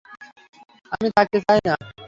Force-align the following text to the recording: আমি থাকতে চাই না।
আমি 0.91 1.07
থাকতে 1.17 1.37
চাই 1.45 1.59
না। 1.67 1.73